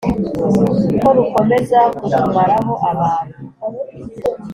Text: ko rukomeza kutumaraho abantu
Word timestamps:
ko 1.01 1.09
rukomeza 1.17 1.79
kutumaraho 1.97 2.73
abantu 2.91 3.37